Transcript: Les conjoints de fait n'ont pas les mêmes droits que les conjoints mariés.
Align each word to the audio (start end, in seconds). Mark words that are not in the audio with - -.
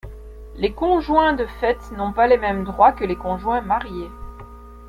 Les 0.55 0.71
conjoints 0.71 1.33
de 1.33 1.45
fait 1.45 1.77
n'ont 1.91 2.11
pas 2.11 2.25
les 2.25 2.37
mêmes 2.39 2.63
droits 2.63 2.91
que 2.91 3.05
les 3.05 3.15
conjoints 3.15 3.61
mariés. 3.61 4.09